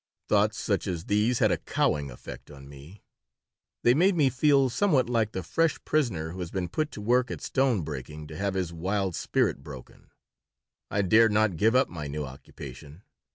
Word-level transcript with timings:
Thoughts 0.27 0.59
such 0.59 0.87
as 0.87 1.05
these 1.05 1.37
had 1.37 1.51
a 1.51 1.59
cowing 1.59 2.09
effect 2.09 2.49
on 2.49 2.67
me. 2.67 3.03
They 3.83 3.93
made 3.93 4.15
me 4.15 4.31
feel 4.31 4.67
somewhat 4.67 5.07
like 5.07 5.31
the 5.31 5.43
fresh 5.43 5.77
prisoner 5.85 6.31
who 6.31 6.39
has 6.39 6.49
been 6.49 6.69
put 6.69 6.89
to 6.93 7.01
work 7.01 7.29
at 7.29 7.39
stone 7.39 7.83
breaking 7.83 8.25
to 8.29 8.35
have 8.35 8.55
his 8.55 8.73
wild 8.73 9.13
spirit 9.15 9.61
broken. 9.63 10.09
I 10.89 11.03
dared 11.03 11.31
not 11.33 11.55
give 11.55 11.75
up 11.75 11.87
my 11.87 12.07
new 12.07 12.25
occupation. 12.25 13.03